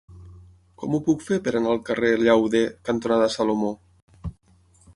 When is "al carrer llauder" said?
1.75-2.63